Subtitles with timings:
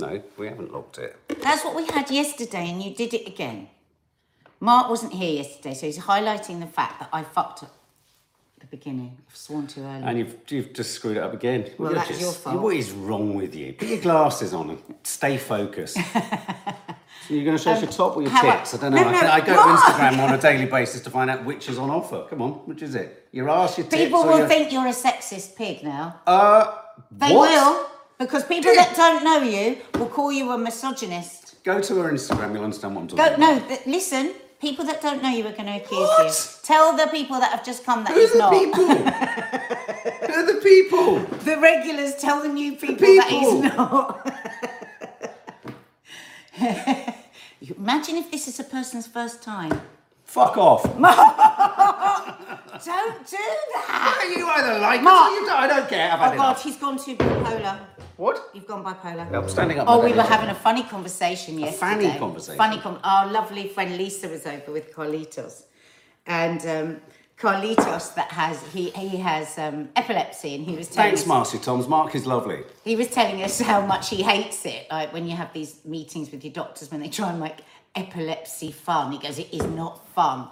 [0.00, 1.16] No, we haven't locked it.
[1.42, 3.68] That's what we had yesterday, and you did it again.
[4.60, 7.74] Mark wasn't here yesterday, so he's highlighting the fact that I fucked up
[8.56, 9.16] at the beginning.
[9.28, 10.02] I've sworn too early.
[10.02, 11.70] And you've, you've just screwed it up again.
[11.78, 12.60] Well, You're that's just- your fault.
[12.60, 13.72] What is wrong with you?
[13.72, 15.96] Put your glasses on and stay focused.
[17.26, 18.74] so you're going to show us your top or your Um, how I- tits?
[18.74, 19.02] I don't know.
[19.02, 19.84] No, I, no, I go Mark!
[19.86, 22.26] to Instagram on a daily basis to find out which is on offer.
[22.28, 23.28] Come on, which is it?
[23.32, 24.48] Your ass, your tits, People will your...
[24.48, 26.20] think you're a sexist pig now.
[26.26, 26.72] Uh,
[27.12, 27.48] They what?
[27.50, 27.86] will,
[28.18, 31.62] because people that don't know you will call you a misogynist.
[31.64, 33.38] Go to her Instagram, you'll understand what I'm talking Go, about.
[33.62, 34.34] no, th- listen.
[34.60, 36.26] People that don't know you are going to accuse What?
[36.26, 36.32] you.
[36.66, 38.52] Tell the people that have just come that Who are he's the not.
[38.52, 38.86] people?
[40.26, 41.18] Who are the people?
[41.44, 43.62] The regulars tell the new people, that people.
[43.62, 44.34] he's not.
[47.60, 49.80] You Imagine if this is a person's first time.
[50.28, 50.82] Fuck off.
[52.84, 53.36] Don't do
[53.74, 54.34] that.
[54.36, 55.32] you either like Mark.
[55.32, 55.56] it or you don't.
[55.58, 56.12] I don't care.
[56.12, 56.62] I've had Oh God, enough.
[56.62, 57.80] he's gone too bipolar.
[58.16, 58.50] What?
[58.54, 59.32] You've gone bipolar.
[59.32, 59.86] I'm standing up.
[59.88, 60.16] Oh, we day.
[60.18, 61.78] were having a funny conversation yesterday.
[62.10, 62.58] fanny conversation?
[62.58, 65.64] Funny con- Our lovely friend Lisa was over with Carlitos,
[66.26, 67.00] and um,
[67.38, 71.58] Carlitos that has he he has um, epilepsy, and he was telling Thanks, us, Marcy
[71.58, 71.88] Toms.
[71.88, 72.64] Mark is lovely.
[72.84, 74.86] he was telling us how much he hates it.
[74.90, 77.56] Like when you have these meetings with your doctors when they try and make
[77.94, 79.12] epilepsy fun.
[79.12, 80.48] He goes, it is not fun.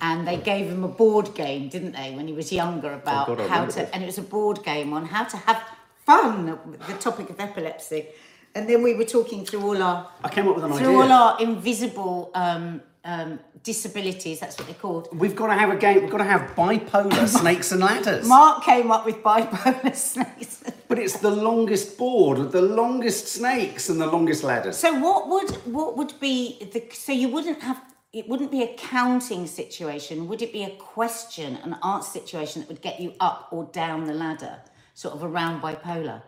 [0.00, 3.34] And they gave him a board game, didn't they, when he was younger about Oh,
[3.34, 5.62] God, how to, and it was a board game on how to have
[6.06, 6.46] fun
[6.86, 8.06] the topic of epilepsy.
[8.54, 11.10] And then we were talking through all our I came up with an through all
[11.10, 14.40] our invisible um, um, disabilities.
[14.40, 15.08] That's what they're called.
[15.12, 16.02] We've got to have a game.
[16.02, 18.26] We've got to have bipolar snakes and ladders.
[18.26, 20.62] Mark came up with bipolar snakes.
[20.88, 24.76] But it's the longest board with the longest snakes and the longest ladders.
[24.76, 27.80] So what would what would be the so you wouldn't have
[28.12, 32.68] it wouldn't be a counting situation, would it be a question and answer situation that
[32.68, 34.58] would get you up or down the ladder,
[34.94, 36.22] sort of around bipolar?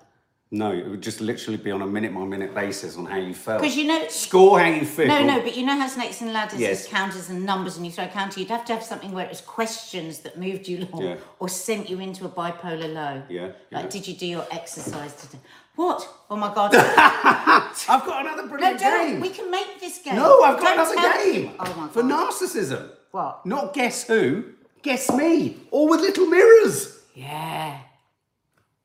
[0.54, 3.32] No, it would just literally be on a minute by minute basis on how you
[3.32, 3.62] felt.
[3.62, 5.06] Because you know- Score how you feel.
[5.08, 6.82] No, no, but you know how snakes and ladders Yes.
[6.82, 9.24] is counters and numbers and you throw a counter, you'd have to have something where
[9.24, 11.16] it was questions that moved you along Yeah.
[11.40, 13.22] or sent you into a bipolar low.
[13.30, 15.38] Yeah, Like did you do your exercise today?
[15.74, 16.06] What?
[16.30, 16.74] Oh my god.
[16.76, 19.06] I've got another no, brilliant don't.
[19.12, 19.20] game.
[19.20, 20.16] We can make this game.
[20.16, 21.52] No, I've got Don't another tell- game.
[21.58, 21.92] Oh my god.
[21.92, 22.90] For narcissism.
[23.10, 23.46] What?
[23.46, 24.44] Not guess who,
[24.82, 25.56] guess me.
[25.70, 26.98] All with little mirrors.
[27.14, 27.78] Yeah.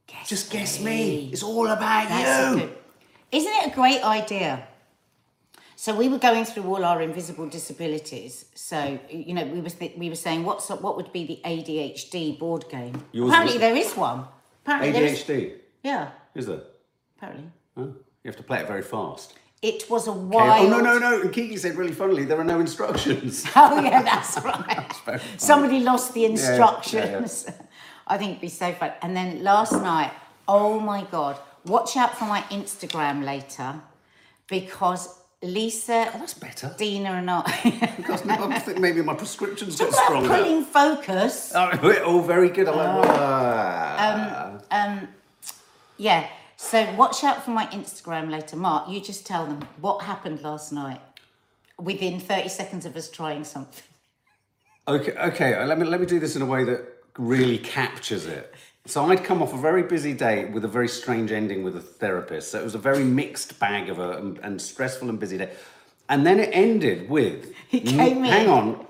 [0.07, 1.29] Guess Just guess me.
[1.31, 2.65] It's all about That's a you.
[2.67, 2.77] good.
[3.31, 4.67] Isn't it a great idea?
[5.75, 8.45] So we were going through all our invisible disabilities.
[8.55, 12.39] So you know, we was th- we were saying what's what would be the ADHD
[12.39, 13.03] board game?
[13.11, 14.25] Yours Apparently was- there is one.
[14.65, 15.19] Apparently there is.
[15.23, 15.53] ADHD.
[15.83, 16.09] Yeah.
[16.35, 16.61] Is there?
[17.17, 17.49] Apparently.
[17.77, 17.83] Huh?
[17.83, 19.33] You have to play it very fast.
[19.61, 20.19] It was a Okay.
[20.21, 20.67] wild.
[20.67, 21.21] Oh no no no!
[21.21, 23.43] And Kiki said really funnily there are no instructions.
[23.55, 24.93] Oh yeah, that's right.
[25.05, 25.19] very.
[25.37, 27.47] Somebody lost the yeah, instructions.
[28.07, 28.91] I think it'd be so fun.
[29.01, 30.11] And then last night,
[30.47, 33.75] oh my god, watch out for my Instagram later,
[34.47, 35.13] because
[35.43, 36.73] Lisa, Oh, that's better.
[36.77, 37.43] Dina, and I.
[37.97, 40.27] Because I think maybe my prescription's got stronger.
[40.29, 41.51] pulling focus.
[41.53, 41.69] Oh,
[42.03, 42.67] oh, very good.
[42.67, 44.59] I like Oh.
[44.71, 45.07] that.
[45.97, 46.27] Yeah.
[46.55, 48.55] So watch out for my Instagram later.
[48.55, 51.01] Mark, you just tell them what happened last night
[51.77, 53.83] within 30 seconds of us trying something.
[54.87, 55.53] Okay, okay.
[55.53, 58.53] uh, Let me let me do this in a way that really captures it.
[58.85, 61.81] So I'd come off a very busy day with a very strange ending with a
[61.81, 62.51] therapist.
[62.51, 65.51] So it was a very mixed bag of a and, and stressful and busy day.
[66.09, 68.49] And then it ended with He came hang in.
[68.49, 68.87] on.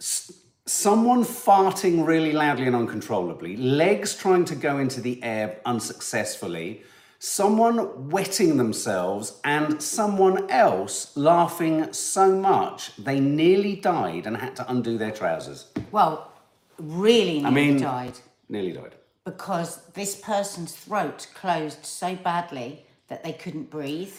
[0.00, 0.32] S-
[0.64, 6.82] someone farting really loudly and uncontrollably, legs trying to go into the air unsuccessfully,
[7.18, 14.70] someone wetting themselves, and someone else laughing so much they nearly died and had to
[14.70, 15.66] undo their trousers.
[15.90, 16.32] Well,
[16.78, 18.18] really nearly mean- died
[18.48, 18.94] Nearly died.
[19.24, 24.14] because this person's throat closed so badly that they couldn't breathe.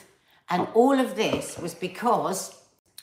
[0.49, 0.71] And oh.
[0.73, 2.55] all of this was because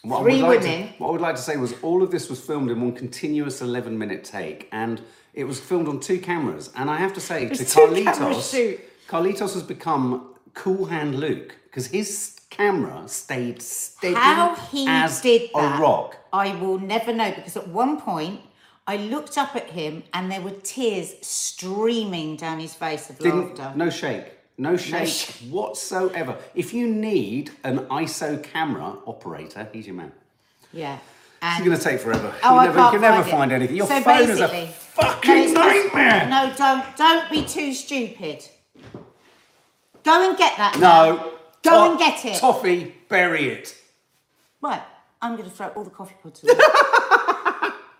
[0.03, 0.89] What I three like women.
[0.89, 2.93] To, what I would like to say was all of this was filmed in one
[2.93, 5.01] continuous 11 minute take and
[5.33, 6.71] it was filmed on two cameras.
[6.77, 8.81] And I have to say to Carlitos.
[9.09, 15.51] Carlitos has become Cool Hand Luke because his camera stayed steady How he as did
[15.55, 16.17] a rock.
[16.33, 18.41] I will never know because at one point
[18.87, 23.59] I looked up at him and there were tears streaming down his face of Didn't,
[23.59, 23.73] laughter.
[23.77, 24.25] no shake.
[24.59, 26.37] No shake sh- whatsoever.
[26.55, 30.13] If you need an ISO camera operator, he's your man.
[30.73, 30.99] Yeah.
[31.43, 32.35] It's going to take forever.
[32.43, 33.31] Oh, you I never, can't can never find it.
[33.31, 33.77] find anything.
[33.77, 36.29] Your So phone is a basically- fucking No, it's not- nightmare.
[36.29, 38.49] No, don't don't be too stupid.
[40.05, 40.75] Go and get that.
[40.77, 40.81] No.
[40.81, 41.31] now.
[41.63, 42.39] Go To- and get it.
[42.39, 43.77] Toffee, bury it.
[44.63, 44.83] Right.
[45.21, 46.55] I'm going to throw all the coffee pods away.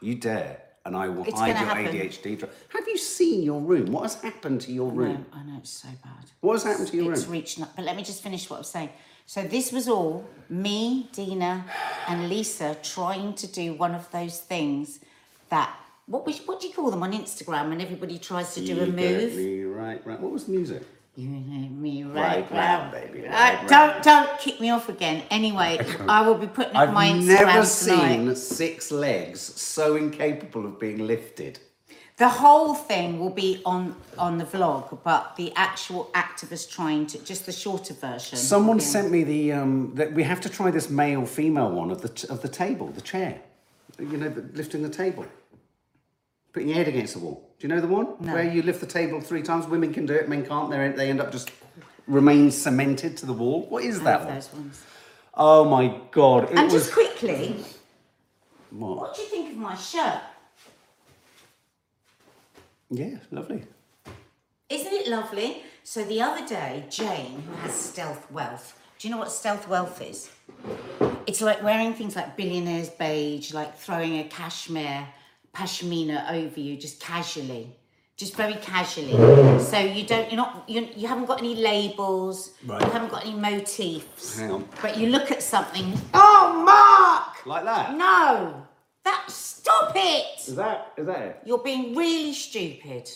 [0.01, 1.87] You dare, and I will It's hide your happen.
[1.87, 2.39] ADHD.
[2.39, 3.91] dr- have you seen your room?
[3.93, 5.27] What has happened to your No, room?
[5.33, 6.25] I know it's so bad.
[6.41, 7.33] What has happened to your It's room?
[7.33, 8.91] reached, but let me just finish what I'm saying.
[9.27, 11.65] So this was all me, Dina,
[12.07, 15.01] and Lisa trying to do one of those things
[15.49, 15.75] that
[16.07, 18.83] what we, what do you call them on Instagram when everybody tries to do You
[18.83, 19.35] a get move?
[19.35, 20.21] me right, right.
[20.21, 20.83] What was the music?
[21.17, 24.89] You hit me Right right, round, round, baby, Uh, right don't don't kick me off
[24.91, 25.23] again.
[25.31, 25.79] Anyway,
[26.09, 27.65] I will be putting up I've my Instagram never tonight.
[27.65, 31.59] seen six legs so incapable of being lifted.
[32.19, 36.67] The whole thing will be on on the vlog, but the actual act of us
[36.67, 38.37] trying to just the shorter version.
[38.39, 41.25] Someone will be on- sent me the um, that we have to try this male
[41.27, 43.41] female one of the t- of the table, the chair.
[43.99, 45.25] You know, the, lifting the table,
[46.57, 47.51] putting your head against the wall.
[47.59, 48.33] Do you know the one No.
[48.33, 49.67] where you lift the table three times?
[49.67, 50.71] Women can do it, men can't.
[50.71, 51.51] They they end up just
[52.07, 53.67] remain cemented to the wall.
[53.69, 54.35] What is I that one?
[54.35, 54.83] those ones.
[55.35, 56.45] Oh my god!
[56.45, 57.57] It And was just quickly,
[58.71, 58.97] what?
[58.97, 60.23] what do you think of my shirt?
[62.89, 63.65] Yeah, lovely.
[64.71, 65.63] Isn't it lovely?
[65.85, 70.01] So the other day, Jane, who has stealth wealth, do you know what stealth wealth
[70.01, 70.31] is?
[71.27, 75.07] It's like wearing things like billionaire's beige, like throwing a cashmere,
[75.57, 77.65] pashmina over you just casually,
[78.17, 79.13] just very casually.
[79.73, 82.37] So you don't, you're not, you, you haven't got any labels,
[82.67, 82.81] Right.
[82.83, 84.39] you haven't got any motifs.
[84.39, 84.69] Hang on.
[84.83, 87.47] But you look at something, oh, Mark!
[87.47, 87.95] Like that.
[87.97, 88.63] No!
[89.05, 90.41] That, stop it!
[90.49, 91.41] Is that is that it?
[91.47, 93.09] You're being really stupid.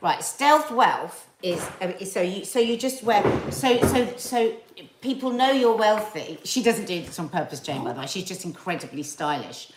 [0.00, 4.38] Right, stealth wealth is uh, so you so you just wear so so so
[5.00, 6.38] people know you're wealthy.
[6.44, 7.82] She doesn't do this on purpose, Jane.
[7.84, 9.68] By the way, she's just incredibly stylish.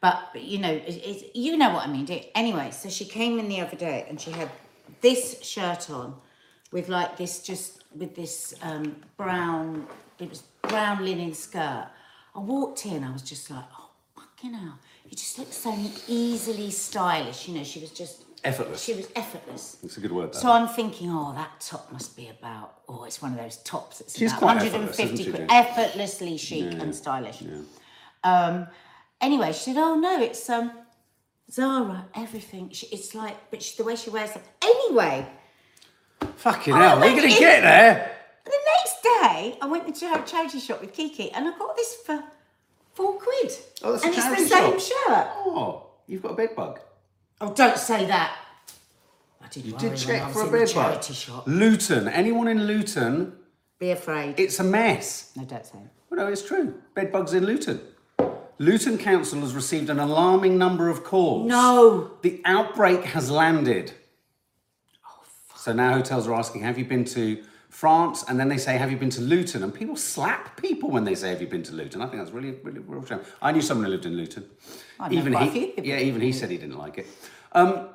[0.00, 2.04] But but, you know, it, it's you know what I mean.
[2.04, 2.20] do?
[2.34, 4.50] Anyway, so she came in the other day and she had
[5.00, 6.16] this shirt on
[6.72, 9.86] with like this just with this um, brown
[10.18, 11.88] it was brown linen skirt.
[12.34, 15.76] I walked in, I was just like, oh fucking hell, you just look so
[16.06, 17.48] easily stylish.
[17.48, 18.82] You know, she was just Effortless.
[18.82, 19.76] She was effortless.
[19.82, 20.34] It's a good word.
[20.34, 23.98] So I'm thinking, oh, that top must be about, oh, it's one of those tops
[23.98, 27.42] that's She's about quite 150 effortless, she, quid, effortlessly chic and stylish.
[28.24, 28.66] Um,
[29.20, 30.72] anyway, she said, oh no, it's um,
[31.50, 32.70] Zara, everything.
[32.70, 34.42] She, it's like, but she, the way she wears it.
[34.62, 35.26] Anyway,
[36.36, 38.12] Fucking hell, we're gonna in- get there.
[38.44, 41.96] the next day, I went into a charity shop with Kiki and I got this
[42.06, 42.22] for
[42.94, 43.52] four quid.
[43.82, 44.80] Oh, that's a and it's charity the same shop.
[45.08, 45.26] shirt.
[45.38, 46.80] Oh, you've got a bed bug.
[47.40, 48.36] Oh, don't say that.
[49.42, 50.68] I did You did check for a bed bug.
[50.68, 51.44] charity shop.
[51.46, 52.06] Luton.
[52.08, 53.32] Anyone in Luton?
[53.78, 54.38] Be afraid.
[54.38, 55.32] It's a mess.
[55.36, 55.84] no, don't say it.
[56.10, 56.74] Well, no, it's true.
[56.94, 57.80] Bed bugs in Luton.
[58.60, 61.48] Luton Council has received an alarming number of calls.
[61.48, 62.10] No.
[62.20, 63.92] The outbreak has landed.
[65.56, 68.22] So now hotels are asking, have you been to France?
[68.28, 69.62] And then they say, have you been to Luton?
[69.62, 72.02] And people slap people when they say, have you been to Luton?
[72.02, 73.20] I think that's really, really real shame.
[73.40, 74.44] I knew someone who lived in Luton.
[74.98, 77.06] I even he, yeah, even he said he didn't like it.
[77.52, 77.88] Um,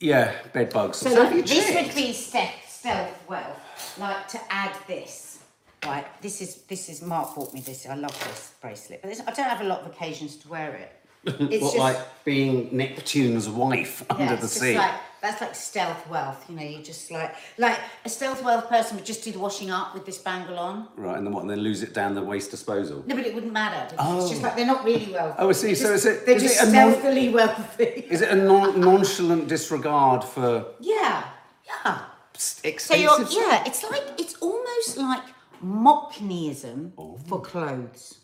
[0.00, 0.96] yeah, bed bugs.
[0.96, 3.98] So, So like, this would be stealth, stealth wealth.
[4.00, 5.37] Like to add this.
[5.84, 7.86] Right, this is this is Mark bought me this.
[7.86, 10.74] I love this bracelet, but this, I don't have a lot of occasions to wear
[10.74, 10.92] it.
[11.24, 14.76] It's what, just like being Neptune's wife yeah, under the sea?
[14.76, 16.44] like that's like stealth wealth.
[16.48, 19.70] You know, you just like like a stealth wealth person would just do the washing
[19.70, 20.88] up with this bangle on.
[20.96, 21.42] Right, and then what?
[21.42, 23.04] And then lose it down the waste disposal.
[23.06, 23.88] No, but it wouldn't matter.
[23.90, 24.46] because It's just oh.
[24.46, 25.36] like they're not really wealthy.
[25.38, 25.74] Oh, I see.
[25.74, 27.84] So is it- They're is just it a non- stealthily wealthy.
[28.10, 31.24] Is it a non- nonchalant disregard for yeah,
[31.66, 31.98] yeah.
[32.36, 33.32] So expensive?
[33.32, 35.22] you're, yeah, it's like it's almost like
[35.64, 37.18] mockneyism Oh.
[37.26, 38.18] for clothes.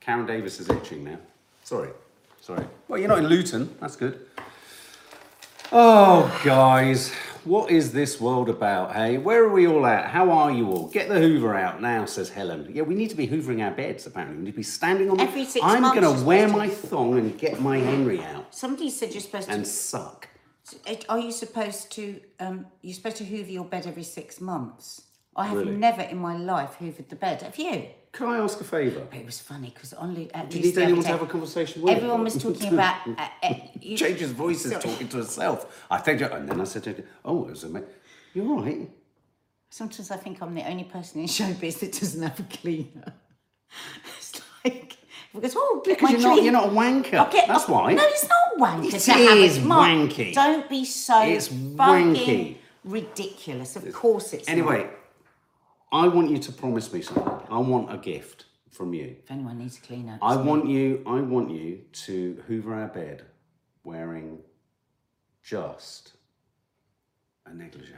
[0.00, 1.18] Karen Davis is itching now.
[1.64, 1.90] Sorry,
[2.40, 2.64] sorry.
[2.88, 3.74] Well, you're not in Luton.
[3.80, 4.26] That's good.
[5.70, 7.12] Oh, guys,
[7.44, 8.94] what is this world about?
[8.94, 10.06] Hey, where are we all at?
[10.06, 10.88] How are you all?
[10.88, 12.70] Get the Hoover out now, says Helen.
[12.72, 14.06] Yeah, we need to be hoovering our beds.
[14.06, 15.18] Apparently, we need to be standing on.
[15.18, 18.88] the- Every six I'm months gonna wear my thong and get my Henry out Somebody
[18.88, 19.58] said you're supposed and to.
[19.58, 20.28] And suck.
[21.10, 22.20] Are you supposed to?
[22.40, 25.02] Um, you're supposed to hoover your bed every six months.
[25.38, 25.76] I have Really?
[25.76, 27.42] never in my life hoovered the bed.
[27.42, 27.86] Have you?
[28.12, 29.06] Can I ask a favour?
[29.12, 31.20] It was funny because only at Do you least need the anyone other to have
[31.20, 31.96] day- a conversation with?
[31.96, 33.06] Everyone was talking about.
[33.06, 34.82] Uh, uh, you, Changes voices Sorry.
[34.82, 35.84] talking to herself.
[35.90, 37.82] I think, and then I said, to her, "Oh, it was a.
[38.34, 38.90] You're all right."
[39.70, 43.12] Sometimes I think I'm the only person in showbiz that doesn't have a cleaner.
[44.18, 44.96] it's like
[45.34, 47.14] because oh, get Because you're not, clean- you're not a wanker.
[47.18, 47.92] I'll get- That's why.
[47.92, 48.94] No, it's not wanker.
[48.94, 50.32] It to have is a, Mark, wanky.
[50.32, 52.56] Don't be so It's fucking wanky.
[52.84, 53.76] ridiculous.
[53.76, 54.48] Of course it's.
[54.48, 54.88] Anyway,
[55.90, 57.40] I want you to promise me something.
[57.50, 59.16] I want a gift from you.
[59.24, 61.02] If anyone needs a cleaner, I want you.
[61.06, 63.24] I want you to hoover our bed
[63.84, 64.38] wearing
[65.42, 66.12] just
[67.46, 67.92] a negligee.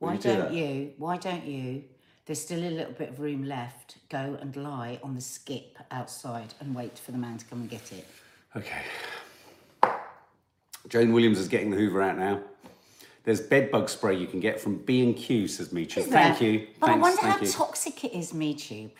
[0.00, 0.52] Will why you do don't that?
[0.54, 0.92] you?
[0.96, 1.84] Why don't you?
[2.24, 3.96] There's still a little bit of room left.
[4.08, 7.68] Go and lie on the skip outside and wait for the man to come and
[7.70, 8.06] get it.
[8.56, 8.82] Okay.
[10.88, 12.40] Jane Williams is getting the Hoover out now.
[13.24, 15.72] There's bed bug spray you can get from B and Q, says.
[15.72, 16.66] Isn't Thank you.
[16.80, 17.50] But Thanks, I wonder how you.
[17.50, 18.90] toxic it is, MeTube.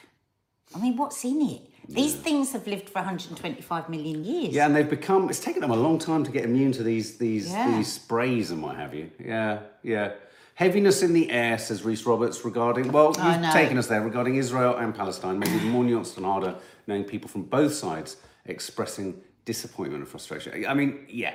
[0.74, 1.62] I mean, what's in it?
[1.88, 4.54] These things have lived for 125 million years.
[4.54, 5.28] Yeah, and they've become.
[5.28, 7.76] It's taken them a long time to get immune to these these Yeah.
[7.76, 9.10] these sprays and what have you.
[9.18, 10.12] Yeah, yeah.
[10.54, 12.92] Heaviness in the air, says Reese Roberts, regarding.
[12.92, 13.52] Well, you've know.
[13.52, 15.38] taken us there regarding Israel and Palestine.
[15.38, 16.54] Maybe more nuanced and harder,
[16.86, 20.66] knowing people from both sides expressing disappointment and frustration.
[20.66, 21.34] I mean, yeah,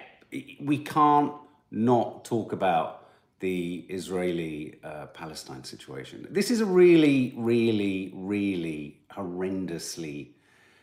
[0.61, 1.33] we can't
[1.71, 3.07] not talk about
[3.39, 6.27] the Israeli uh, Palestine situation.
[6.31, 10.29] This is a really, really, really horrendously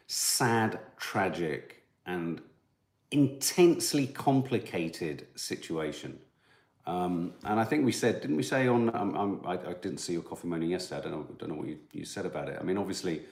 [0.06, 2.40] sad, tragic, and
[3.10, 6.18] intensely complicated situation.
[6.86, 8.94] Um, and I think we said, didn't we say on?
[8.94, 11.00] Um, um, I, I didn't see your coffee morning yesterday.
[11.00, 11.26] I don't know.
[11.38, 12.58] Don't know what you, you said about it.
[12.60, 13.22] I mean, obviously,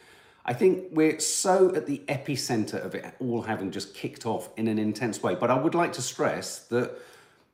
[0.45, 4.69] I think we're so at the epicenter of it all having just kicked off in
[4.69, 5.35] an intense way.
[5.35, 6.97] But I would like to stress that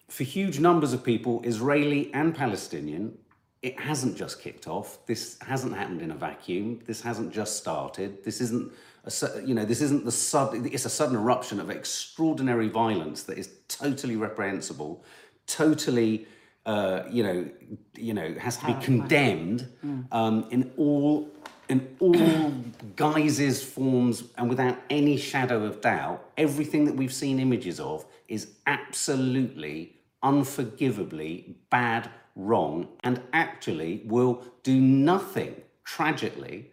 [0.09, 3.19] for huge numbers of people, Israeli and Palestinian,
[3.63, 5.05] it hasn't just kicked off.
[5.07, 6.81] This hasn't happened in a vacuum.
[6.87, 8.23] This hasn't just started.
[8.25, 8.73] This isn't
[9.05, 9.11] a
[9.45, 10.69] you know this isn't the sudden.
[10.73, 15.05] It's a sudden eruption of extraordinary violence that is totally reprehensible,
[15.47, 16.27] totally.
[16.65, 17.49] Uh, you know,
[17.95, 19.69] you know, has to be condemned
[20.11, 21.31] um, in all
[21.69, 22.53] in all
[22.95, 26.31] guises, forms, and without any shadow of doubt.
[26.37, 34.80] Everything that we've seen images of is absolutely, unforgivably bad, wrong, and actually will do
[34.80, 36.70] nothing, tragically,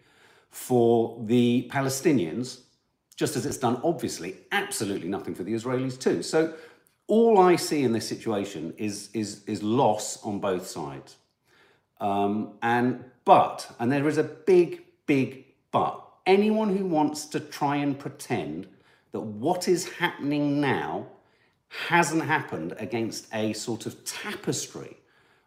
[0.49, 2.61] for the Palestinians,
[3.15, 6.21] just as it's done, obviously, absolutely nothing for the Israelis too.
[6.21, 6.53] So
[7.07, 11.17] all I see in this situation is, is, is loss on both sides.
[11.99, 15.99] Um, and but, and there is a big, big but.
[16.25, 18.67] Anyone who wants to try and pretend
[19.11, 21.07] that what is happening now
[21.87, 24.97] hasn't happened against a sort of tapestry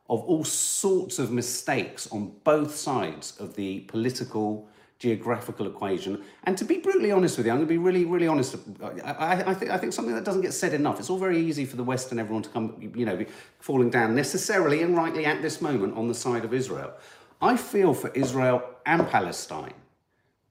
[0.08, 4.68] of all sorts of mistakes on both sides of the political
[4.98, 6.22] geographical equation.
[6.44, 8.56] And to be brutally honest with you, I'm going to be really, really honest.
[8.82, 10.98] I, I, I, think, I think something that doesn't get said enough.
[10.98, 13.26] It's all very easy for the West and everyone to come, you know, be
[13.58, 16.94] falling down necessarily and rightly at this moment on the side of Israel.
[17.42, 19.74] I feel for Israel and Palestine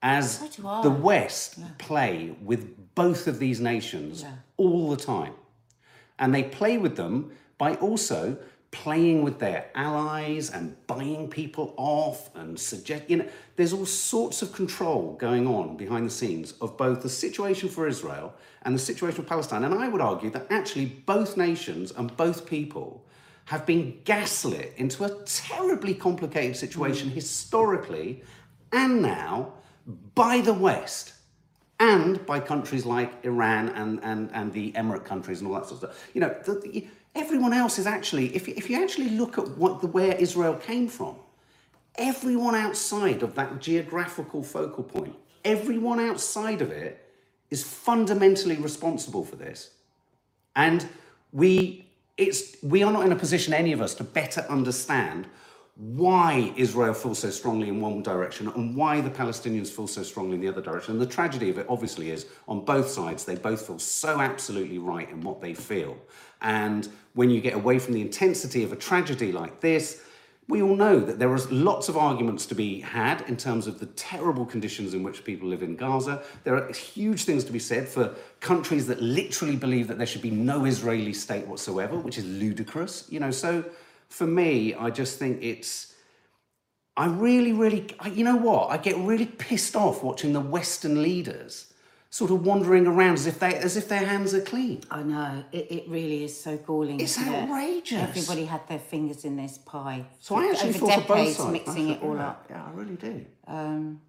[0.02, 0.82] as So do I.
[0.82, 4.24] the West play with both of these nations
[4.56, 5.32] all the time.
[6.18, 8.38] And they play with them by also
[8.70, 14.42] playing with their allies and buying people off and suggest you know there's all sorts
[14.42, 18.78] of control going on behind the scenes of both the situation for Israel and the
[18.78, 19.64] situation for Palestine.
[19.64, 23.06] And I would argue that actually both nations and both people
[23.46, 27.14] have been gaslit into a terribly complicated situation mm.
[27.14, 28.22] historically
[28.72, 29.52] and now
[30.14, 31.12] by the West
[31.78, 35.82] and by countries like Iran and, and, and the Emirate countries and all that sort
[35.82, 36.10] of stuff.
[36.14, 39.80] You know, the, the, everyone else is actually, if if you actually look at what
[39.80, 41.16] the, where Israel came from,
[41.96, 45.14] everyone outside of that geographical focal point,
[45.44, 47.02] everyone outside of it
[47.50, 49.70] is fundamentally responsible for this.
[50.54, 50.88] And
[51.32, 55.26] we, it's, we are not in a position, any of us, to better understand
[55.76, 60.34] why Israel feels so strongly in one direction and why the Palestinians feel so strongly
[60.34, 60.92] in the other direction.
[60.92, 64.78] And the tragedy of it, obviously, is on both sides, they both feel so absolutely
[64.78, 65.98] right in what they feel.
[66.40, 70.02] And when you get away from the intensity of a tragedy like this,
[70.48, 73.78] we all know that there are lots of arguments to be had in terms of
[73.80, 76.22] the terrible conditions in which people live in Gaza.
[76.44, 80.22] There are huge things to be said for countries that literally believe that there should
[80.22, 83.06] be no Israeli state whatsoever, which is ludicrous.
[83.10, 83.64] You know, so
[84.08, 85.92] for me, I just think it's.
[86.98, 88.70] I really, really, I- you know what?
[88.70, 91.72] I get really pissed off watching the Western leaders
[92.08, 94.80] sort of wandering around as if they, as if their hands are clean.
[94.90, 96.98] I know it, it really is so galling.
[97.00, 97.42] It's isn't it?
[97.42, 98.00] outrageous.
[98.00, 100.06] Everybody had their fingers in this pie.
[100.20, 101.52] So I actually over feel for both decades, sides.
[101.52, 102.46] mixing it all yeah, up.
[102.48, 103.26] Yeah, I really do.
[103.46, 104.00] Um,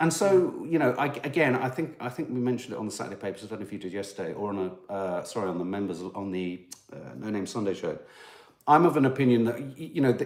[0.00, 2.92] And so, you know, I, again, I think I think we mentioned it on the
[2.92, 3.44] Saturday papers.
[3.44, 6.02] I don't know if you did yesterday or on a uh, sorry on the members
[6.02, 7.96] on the uh, No Name Sunday show.
[8.66, 10.16] I'm of an opinion that you know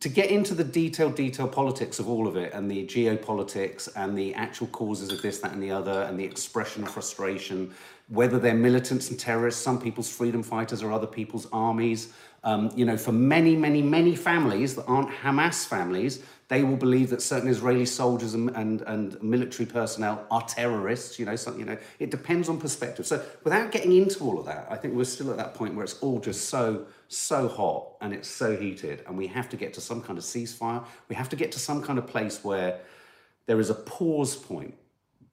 [0.00, 4.16] to get into the detailed, detailed politics of all of it and the geopolitics and
[4.16, 7.74] the actual causes of this, that, and the other, and the expression of frustration,
[8.08, 12.12] whether they're militants and terrorists, some people's freedom fighters or other people's armies.
[12.44, 17.10] Um, you know, for many, many, many families that aren't Hamas families, they will believe
[17.10, 21.18] that certain Israeli soldiers and, and, and military personnel are terrorists.
[21.18, 23.06] You know, so, you know, it depends on perspective.
[23.06, 25.84] So, without getting into all of that, I think we're still at that point where
[25.84, 29.74] it's all just so, so hot and it's so heated, and we have to get
[29.74, 30.84] to some kind of ceasefire.
[31.08, 32.80] We have to get to some kind of place where
[33.46, 34.74] there is a pause point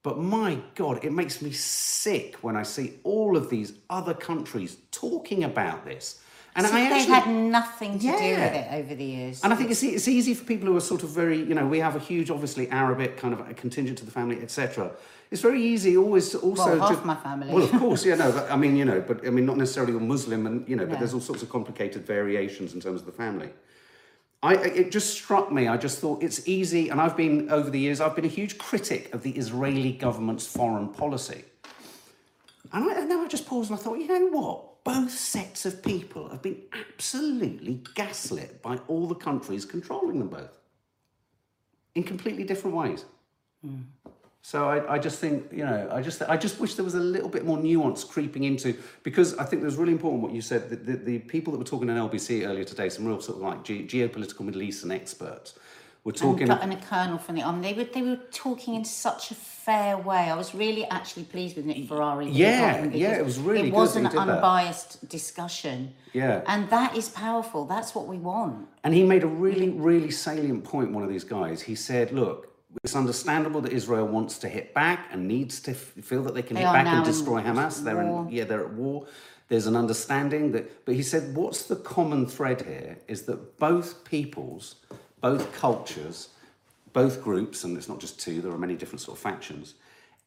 [0.06, 4.76] But my God, it makes me sick when I see all of these other countries
[4.92, 6.22] talking about this.
[6.56, 9.44] And So I they've actually, had nothing to do with it over the years.
[9.44, 11.66] and I think it's, it's easy for people who are sort of very, you know,
[11.66, 14.90] we have a huge, obviously, Arabic kind of a contingent to the family, etc.
[15.30, 16.78] It's very easy always to also.
[16.78, 17.52] Well, half to- my family.
[17.52, 19.92] Well, of course, yeah, no, but, I mean, you know, but I mean, not necessarily
[19.92, 20.98] all Muslim, and you know, but No.
[21.00, 23.50] there's all sorts of complicated variations in terms of the family.
[24.42, 25.66] I, it just struck me.
[25.66, 28.00] I just thought it's easy, and I've been over the years.
[28.00, 31.44] I've been a huge critic of the Israeli government's foreign policy,
[32.72, 34.64] and, I, and then I just paused and I thought, you know what?
[34.86, 40.60] Both sets of people have been absolutely gaslit by all the countries controlling them both,
[41.96, 43.04] in completely different ways.
[44.42, 47.00] So I, I just think, you know, I just I just wish there was a
[47.00, 50.40] little bit more nuance creeping into because I think it was really important what you
[50.40, 50.70] said.
[50.70, 53.42] The, the, the people that were talking on LBC earlier today, some real sort of
[53.42, 55.58] like ge- geopolitical Middle Eastern experts,
[56.06, 56.48] were talking.
[56.48, 57.60] and, a colonel from the army.
[57.68, 60.30] They were they were talking in such a fair way.
[60.34, 62.28] I was really actually pleased with Nick Ferrari.
[62.30, 64.18] Yeah, yeah, it was really It was an did that.
[64.18, 65.92] unbiased discussion.
[66.12, 66.42] Yeah.
[66.46, 67.66] and that is powerful.
[67.66, 68.68] That's what we want.
[68.84, 70.92] And he made a really, really salient point.
[70.92, 71.60] one of these guys.
[71.60, 72.38] He said, look,
[72.84, 76.42] it's understandable that Israel wants to hit back and needs to f- feel that they
[76.42, 77.82] can They hit back and destroy Hamas.
[77.84, 79.06] They're in, yeah, they're at war.
[79.48, 84.04] There's an understanding that, but he said, what's the common thread here is that both
[84.04, 84.76] peoples,
[85.20, 86.28] both cultures,
[86.92, 89.74] both groups, and it's not just two, there are many different sort of factions,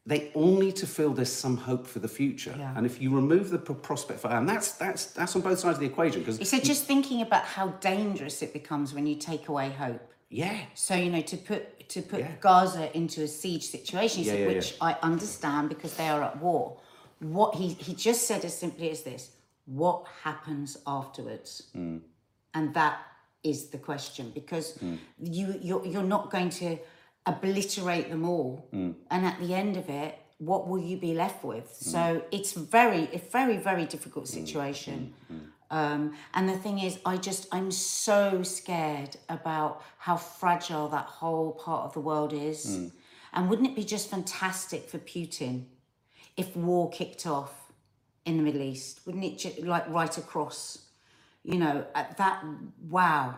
[0.06, 2.54] they all need to feel there's some hope for the future.
[2.58, 2.72] Yeah.
[2.76, 5.80] And if you remove the prospect for, and that's that's that's on both sides of
[5.80, 9.48] the equation because He said just thinking about how dangerous it becomes when you take
[9.48, 10.12] away hope.
[10.30, 12.32] yeah, So you know to put to put Yeah.
[12.40, 16.22] Gaza into a siege situation, he Yeah, said, yeah, which I understand because they are
[16.22, 16.78] at war.
[17.18, 19.30] What he he just said as simply as this:
[19.66, 21.64] What happens afterwards?
[21.76, 22.00] Mm.
[22.54, 22.98] And that
[23.42, 24.96] is the question because hmm.
[25.22, 26.78] you you're you're not going to
[27.26, 28.94] obliterate them all, Mm.
[29.10, 30.18] and at the end of it.
[30.38, 31.66] What will you be left with?
[31.66, 31.90] Hmm.
[31.90, 34.38] So it's very, a very, very difficult hmm.
[34.40, 35.12] situation.
[35.70, 41.52] Um, and the thing is, I just, I'm so scared about how fragile that whole
[41.52, 42.90] part of the world is.
[43.32, 45.66] And wouldn't it be just fantastic for Putin
[46.36, 47.52] if war kicked off
[48.24, 49.00] in the Middle East?
[49.06, 50.78] Wouldn't it, like right across?
[51.50, 52.44] You know, at that,
[52.88, 53.34] wow,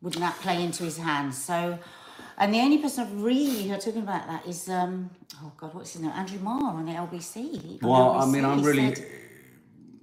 [0.00, 1.36] wouldn't that play into his hands?
[1.36, 1.78] So,
[2.38, 5.10] and the only person I've really heard talking about that is, um,
[5.42, 6.12] oh God, what's his name?
[6.12, 7.82] Andrew Marr on the LBC.
[7.82, 9.06] on Well, I mean, I'm really, said-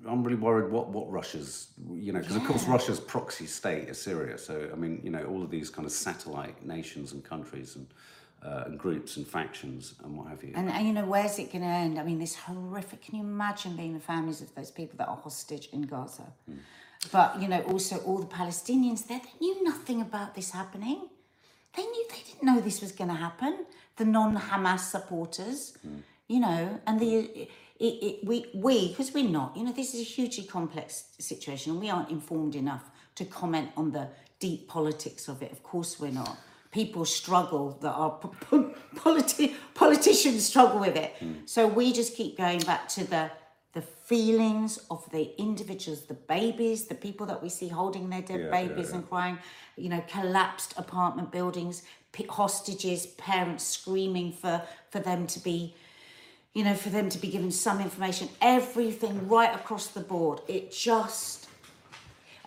[0.08, 4.02] I'm really worried what what Russia's, you know, because of course Russia's proxy state is
[4.02, 4.38] Syria.
[4.38, 7.88] So I mean, you know, all of these kind of satellite nations and countries and
[8.44, 10.54] uh, and groups and factions and what have you.
[10.56, 12.00] And, and you know, where's it going to end?
[12.00, 13.02] I mean, this horrific.
[13.02, 16.24] Can you imagine being the families of those people that are hostage in Gaza?
[17.12, 21.08] But you know, also all the Palestinians there, they knew nothing about this happening.
[21.76, 23.66] They knew they didn't know this was going to happen.
[23.96, 26.02] The non-Hamas supporters, mm.
[26.28, 27.48] you know, and the
[27.80, 31.74] it, it, we we because we're not, you know, this is a hugely complex situation,
[31.74, 32.84] and we aren't informed enough
[33.16, 34.10] to comment on the
[34.40, 35.52] deep politics of it.
[35.52, 36.38] Of course, we're not.
[36.72, 41.16] People struggle that po- politi- politicians struggle with it.
[41.20, 41.50] Mm.
[41.50, 43.32] So we just keep going back to the
[43.74, 48.40] the feelings of the individuals, the babies, the people that we see holding their dead
[48.40, 49.38] Yeah, yeah, babies and crying,
[49.78, 51.84] you know, collapsed apartment buildings,
[52.30, 55.76] hostages, parents screaming for for them to be,
[56.54, 58.28] you know, for them to be given some information.
[58.42, 60.42] Everything right across the board.
[60.48, 61.48] It just,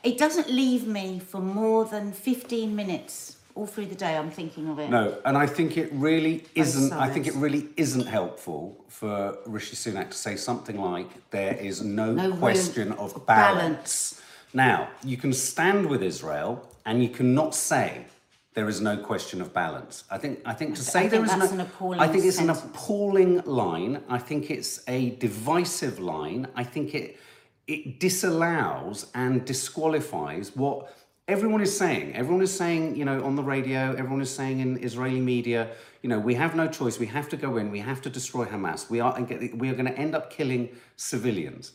[0.02, 4.16] it doesn't leave me for more than fifteen minutes all through the day.
[4.16, 4.90] I'm thinking of it.
[4.90, 6.92] No, and I think it really isn't.
[6.92, 11.82] I think it really isn't helpful for Rishi Sunak to say something like there is
[11.82, 14.14] no, No question of balance.
[14.16, 14.22] balance.
[14.54, 18.04] Now you can stand with Israel, and you cannot say
[18.54, 20.04] there is no question of balance.
[20.10, 20.40] I think.
[20.44, 21.54] I think to say I there think is no.
[21.58, 24.02] an appalling I think it's an appalling line.
[24.08, 26.48] I think it's a divisive line.
[26.54, 27.18] I think it
[27.66, 30.94] it disallows and disqualifies what
[31.32, 32.14] everyone is saying.
[32.14, 35.70] Everyone is saying, you know, on the radio, everyone is saying in Israeli media,
[36.02, 36.98] you know, we have no choice.
[36.98, 37.70] We have to go in.
[37.70, 38.90] We have to destroy Hamas.
[38.90, 39.14] We are
[39.54, 41.72] we are going to end up killing civilians.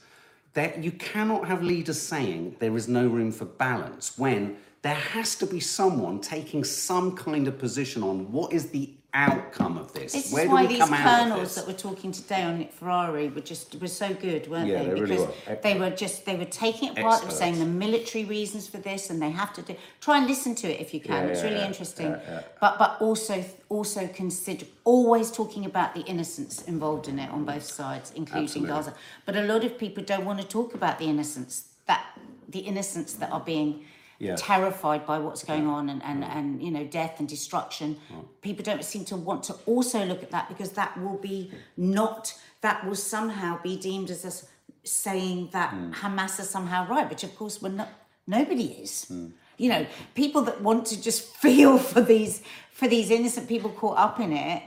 [0.53, 5.35] That you cannot have leaders saying there is no room for balance when there has
[5.41, 10.13] to be someone taking some kind of position on what is the outcome of this.
[10.13, 11.55] This Where is do why we these come out of colonels this?
[11.55, 14.85] that were talking today on Nick Ferrari were just were so good, weren't Yeah, they?
[14.89, 15.55] they really because were.
[15.63, 17.21] they were just they were taking it apart.
[17.21, 19.75] They were saying the military reasons for this, and they have to do.
[20.01, 21.25] Try and listen to it if you can.
[21.25, 22.07] Yeah, it's yeah, really yeah, interesting.
[22.07, 22.41] yeah, yeah.
[22.61, 27.63] But but also also consider always talking about the innocents involved in it on both
[27.63, 28.75] sides, including Absolutely.
[28.75, 28.93] Gaza.
[29.25, 32.05] But a lot of people don't want to talk about the innocents that
[32.49, 33.85] the innocents that are being
[34.19, 34.35] Yeah.
[34.35, 36.35] terrified by what's going on and, and, mm.
[36.35, 37.97] and you know death and destruction.
[38.11, 38.25] Mm.
[38.41, 42.33] People don't seem to want to also look at that because that will be not
[42.61, 44.47] that will somehow be deemed as us
[44.83, 45.93] saying that mm.
[45.93, 47.89] hamas are somehow right which of course we're not
[48.25, 49.11] nobody is.
[49.57, 53.97] You know people that want to just feel for these for these innocent people caught
[53.97, 54.63] up in it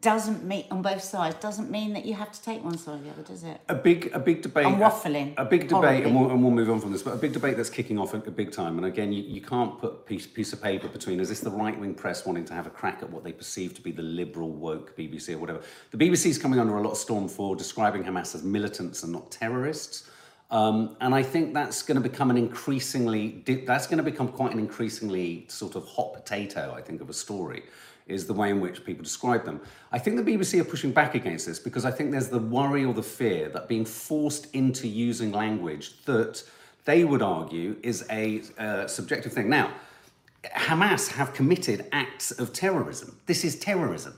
[0.00, 3.02] doesn't mean on both sides doesn't mean that you have to take one side or
[3.02, 4.64] the other does it A big, a big debate.
[4.64, 7.02] I'm waffling A big debate, and we'll, and we'll move on from this.
[7.02, 8.76] But a big debate that's kicking off a, a big time.
[8.76, 11.18] And again, you, you can't put a piece, piece of paper between.
[11.18, 13.74] Is this the right wing press wanting to have a crack at what they perceive
[13.74, 15.60] to be the liberal woke BBC or whatever?
[15.90, 19.12] The BBC is coming under a lot of storm for describing Hamas as militants and
[19.12, 20.08] not terrorists.
[20.52, 24.52] Um, and I think that's going to become an increasingly that's going to become quite
[24.52, 27.62] an increasingly sort of hot potato, I think, of a story.
[28.10, 29.60] Is the way in which people describe them.
[29.92, 32.84] I think the BBC are pushing back against this because I think there's the worry
[32.84, 36.42] or the fear that being forced into using language that
[36.84, 39.48] they would argue is a uh, subjective thing.
[39.48, 39.72] Now,
[40.44, 43.18] Hamas have committed acts of terrorism.
[43.26, 44.14] This is terrorism.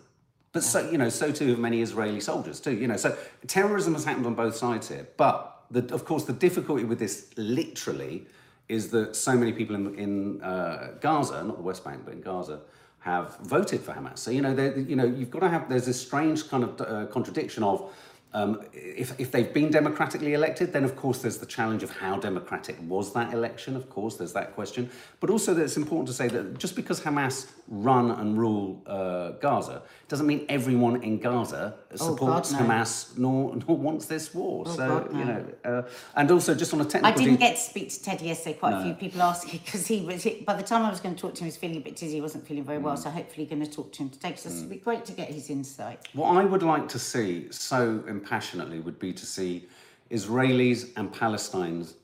[0.52, 2.74] But so you know, so too have many Israeli soldiers too.
[2.74, 5.08] You know, so terrorism has happened on both sides here.
[5.16, 8.26] But the, of course, the difficulty with this literally
[8.68, 12.20] is that so many people in in uh, Gaza, not the West Bank, but in
[12.20, 12.60] Gaza,
[13.02, 14.18] have voted for Hamas.
[14.18, 15.68] So you know, you know, you've got to have.
[15.68, 17.92] There's this strange kind of uh, contradiction of.
[18.34, 22.16] Um, if, if they've been democratically elected, then of course there's the challenge of how
[22.16, 23.76] democratic was that election.
[23.76, 24.88] Of course, there's that question.
[25.20, 29.11] But also, that it's important to say that just because Hamas run and rule uh,
[29.40, 32.74] Gaza doesn't mean everyone in Gaza supports Oh, God, no.
[32.74, 34.66] Hamas nor, nor wants this war.
[34.66, 35.24] so God, you no.
[35.24, 37.20] know, uh, and also just on a technical.
[37.20, 38.58] I didn't get to speak to Teddy yesterday.
[38.58, 40.26] Quite a few people asked because he was.
[40.46, 41.96] By the time I was going to talk to him, he was feeling a bit
[41.96, 42.14] dizzy.
[42.16, 42.82] He wasn't feeling very Mm.
[42.82, 42.96] well.
[42.96, 44.34] So hopefully, going to talk to him today.
[44.36, 46.08] So it'd be great to get his insight.
[46.14, 49.68] What I would like to see so impassionately would be to see
[50.10, 51.94] Israelis and Palestinians,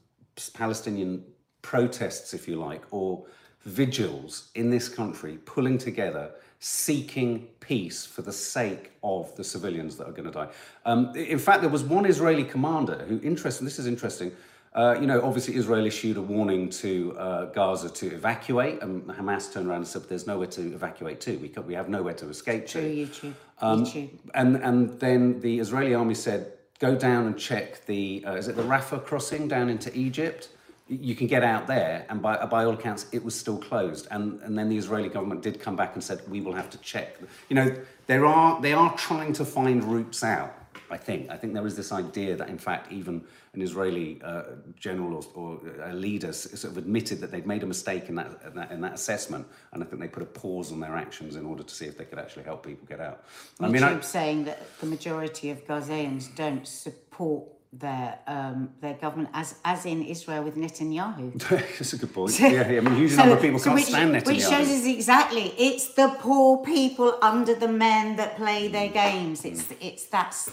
[0.54, 1.24] Palestinian
[1.62, 3.24] protests, if you like, or
[3.64, 6.30] vigils in this country pulling together,
[6.60, 10.48] seeking peace for the sake of the civilians that are going to die.
[10.84, 14.32] Um, in fact, there was one Israeli commander who, interesting, this is interesting.
[14.74, 19.52] Uh, you know, obviously, Israel issued a warning to uh, Gaza to evacuate, and Hamas
[19.52, 21.36] turned around and said, "There's nowhere to evacuate to.
[21.38, 23.34] We, we have nowhere to escape Through to." YouTube.
[23.60, 24.10] Um, YouTube.
[24.34, 28.56] And and then the Israeli army said, go down and check the uh, is it
[28.56, 30.48] the Rafah crossing down into Egypt.
[30.88, 34.08] You can get out there, and by by all accounts, it was still closed.
[34.10, 36.78] And and then the Israeli government did come back and said, we will have to
[36.78, 37.16] check.
[37.48, 37.74] You know,
[38.06, 40.54] there are they are trying to find routes out.
[40.90, 43.22] I think I think there is this idea that in fact even
[43.54, 44.42] an Israeli uh,
[44.78, 48.40] general or, or a leader sort of admitted that they'd made a mistake in that,
[48.46, 51.36] in that in that assessment, and I think they put a pause on their actions
[51.36, 53.24] in order to see if they could actually help people get out.
[53.60, 58.94] I mean, I, YouTube saying that the majority of Gazans don't support their um, their
[58.94, 61.38] government, as as in Israel with Netanyahu.
[61.78, 62.38] That's a good point.
[62.40, 64.26] Yeah, yeah, I mean, a huge number of people can't which, stand Netanyahu.
[64.26, 69.44] Which shows us exactly it's the poor people under the men that play their games.
[69.44, 70.50] It's it's that's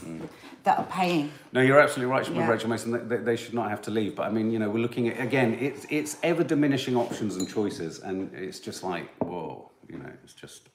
[0.64, 1.32] that are paying.
[1.54, 2.50] No, you're absolutely right, Yeah.
[2.50, 3.08] Rachel Mason.
[3.08, 4.16] They, they should not have to leave.
[4.16, 5.54] But I mean, you know, we're looking at again.
[5.60, 10.34] It's it's ever diminishing options and choices, and it's just like whoa, you know, it's
[10.34, 10.70] just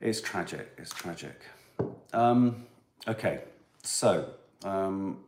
[0.00, 0.72] it's tragic.
[0.78, 1.42] It's tragic.
[2.12, 2.66] Um,
[3.06, 3.40] okay,
[3.82, 4.30] so
[4.64, 5.18] um,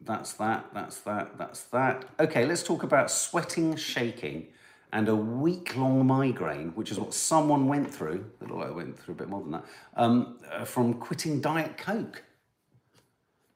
[0.00, 0.66] that's that.
[0.72, 1.36] That's that.
[1.38, 2.04] That's that.
[2.18, 4.48] Okay, let's talk about sweating, shaking.
[4.92, 8.74] And a week long migraine, which is what someone went through, it looked like they
[8.74, 12.24] went through a bit more than that, um, uh, from quitting Diet Coke.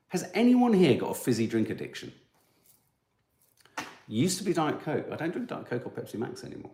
[0.09, 2.13] Has anyone here got a fizzy drink addiction?
[4.07, 5.07] Used to be Diet Coke.
[5.11, 6.71] I don't drink Diet Coke or Pepsi Max anymore.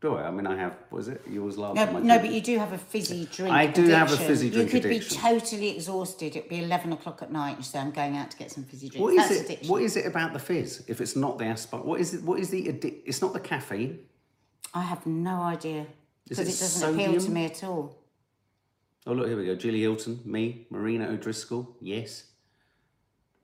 [0.00, 0.28] Do I?
[0.28, 0.76] I mean, I have.
[0.90, 1.22] Was it?
[1.28, 3.52] Yours last No, no, but you do have a fizzy drink.
[3.52, 5.16] I do have a fizzy drink You could addiction.
[5.16, 6.36] be totally exhausted.
[6.36, 7.56] It'd be eleven o'clock at night.
[7.56, 9.44] You say, "I'm going out to get some fizzy drinks." What is That's it?
[9.44, 9.68] addiction.
[9.68, 10.84] What is it about the fizz?
[10.86, 12.22] If it's not the aspartame, what is it?
[12.22, 13.98] What is the addi- It's not the caffeine.
[14.72, 15.86] I have no idea
[16.28, 17.96] because it it, doesn't appeal to me at all.
[19.04, 19.56] Oh look, here we go.
[19.56, 21.76] Julie Hilton, me, Marina O'Driscoll.
[21.80, 22.24] Yes.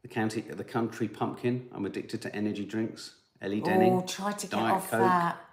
[0.02, 1.68] The county, the country pumpkin.
[1.72, 3.14] I'm addicted to energy drinks.
[3.40, 3.92] Ellie oh, Denning.
[3.94, 5.43] Oh, try to get Diet off Coke, that.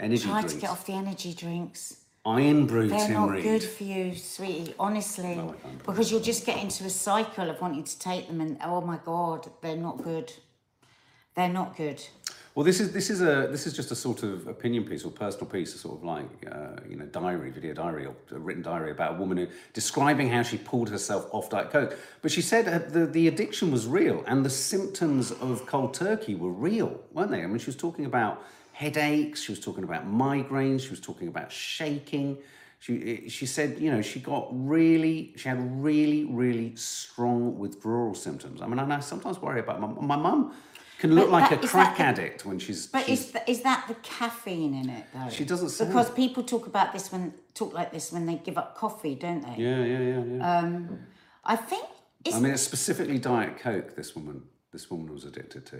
[0.00, 0.54] Energy Try drinks.
[0.54, 1.96] to get off the energy drinks.
[2.26, 3.42] Irn-Bru, They're Tim not Reed.
[3.42, 4.74] good for you, sweetie.
[4.78, 5.86] Honestly, No, I can't.
[5.86, 8.98] because you'll just get into a cycle of wanting to take them, and oh my
[9.04, 10.32] god, they're not good.
[11.34, 12.02] They're not good.
[12.54, 15.10] Well, this is this is a this is just a sort of opinion piece or
[15.12, 18.62] personal piece, a sort of like uh, you know diary, video diary, or a written
[18.62, 21.96] diary about a woman who describing how she pulled herself off Diet Coke.
[22.20, 26.34] But she said uh, the the addiction was real and the symptoms of cold turkey
[26.34, 27.42] were real, weren't they?
[27.42, 28.42] I mean, she was talking about
[28.84, 32.38] headaches, she was talking about migraines, she was talking about shaking.
[32.84, 38.62] She she said you know she got really she had really really strong withdrawal symptoms.
[38.62, 40.40] I mean, and I sometimes worry about my my mum
[41.02, 42.80] Can look But like that- a crack the- addict when she's.
[42.86, 45.28] But she's is, th- is that the caffeine in it though?
[45.38, 45.84] She doesn't say.
[45.86, 47.22] Because people talk about this when
[47.60, 49.56] talk like this when they give up coffee, don't they?
[49.66, 50.58] yeah, yeah, yeah, yeah.
[50.58, 50.72] Um,
[51.54, 51.86] I think.
[52.34, 53.90] I mean, it's specifically Diet Coke.
[54.00, 54.38] This woman,
[54.74, 55.78] this woman was addicted to.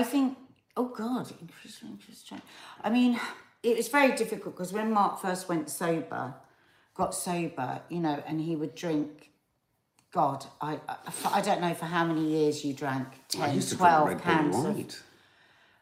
[0.00, 0.28] I think.
[0.76, 1.32] Oh God.
[2.84, 3.18] I mean,
[3.62, 6.34] it was very difficult because when Mark first went sober,
[6.94, 9.30] got sober, you know, and he would drink.
[10.12, 10.96] God, I, I,
[11.34, 14.22] I don't know for how many years you drank 10, I used to 12 drink
[14.22, 14.96] cans of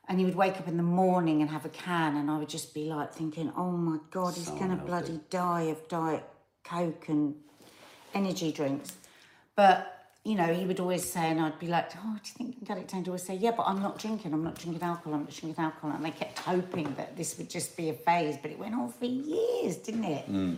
[0.08, 2.48] and he would wake up in the morning and have a can, and I would
[2.48, 4.86] just be like thinking, "Oh my god, he's So gonna unhealthy.
[4.86, 6.28] bloody die of diet
[6.62, 7.36] coke and
[8.12, 8.96] energy drinks."
[9.56, 9.93] But
[10.24, 12.54] you know, he would always say, and I'd be like, "Oh, do you think you
[12.54, 14.32] can get it down?" To always say, "Yeah, but I'm not drinking.
[14.32, 15.14] I'm not drinking alcohol.
[15.14, 18.38] I'm not drinking alcohol." And they kept hoping that this would just be a phase,
[18.40, 20.30] but it went on for years, didn't it?
[20.30, 20.56] Mm.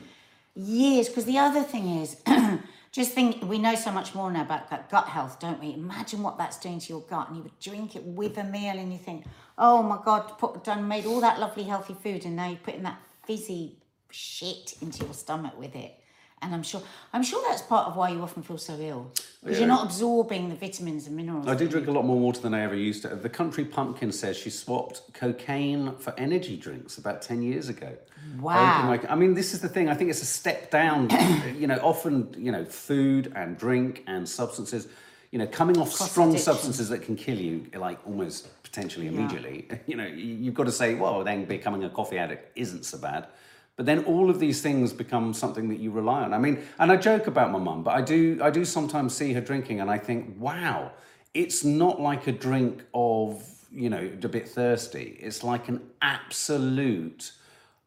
[0.54, 1.08] years.
[1.08, 2.22] Because the other thing is,
[2.92, 5.74] just think, we know so much more now about gut, gut health, don't we?
[5.74, 8.78] Imagine what that's doing to your gut, and you would drink it with a meal,
[8.78, 9.24] and you think,
[9.58, 12.84] oh my god, put done made all that lovely healthy food, and now you're putting
[12.84, 13.76] that fizzy
[14.10, 15.98] shit into your stomach with it.
[16.42, 16.82] And I'm sure,
[17.14, 19.10] I'm sure that's part of why you often feel so ill
[19.42, 21.46] because you're not absorbing the vitamins and minerals.
[21.48, 23.08] I do drink a lot more water than I ever used to.
[23.08, 27.96] The Country Pumpkin says she swapped cocaine for energy drinks about 10 years ago.
[28.38, 28.86] Wow.
[28.86, 29.88] Like- I mean, this is the thing.
[29.88, 31.08] I think it's a step down.
[31.58, 34.88] you know, often, you know, food and drink and substances,
[35.30, 36.52] you know, coming off Cross strong addiction.
[36.52, 39.68] substances that can kill you, like almost potentially immediately.
[39.86, 43.28] You know, you've got to say, well, then becoming a coffee addict isn't so bad.
[43.76, 46.32] But then all of these things become something that you rely on.
[46.32, 49.34] I mean, and I joke about my mum, but I do I do sometimes see
[49.34, 50.92] her drinking and I think, wow,
[51.34, 55.18] it's not like a drink of, you know, a bit thirsty.
[55.20, 57.32] It's like an absolute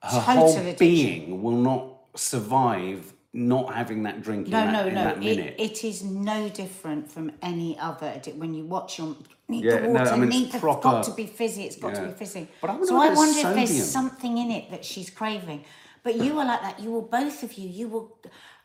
[0.03, 0.77] her Total whole addiction.
[0.77, 5.21] being will not survive not having that drink in, No, that, no, no.
[5.21, 8.07] It, it is no different from any other.
[8.07, 9.15] addic- When you watch your
[9.47, 11.63] need Yeah, the no, I mean, it's need the, proper- got to be fizzy.
[11.63, 12.47] It's got to be fizzy.
[12.61, 15.63] But I so I wonder if there's something in it that she's craving.
[16.01, 16.79] But you are like that.
[16.79, 17.69] You will both of you.
[17.69, 18.17] You will.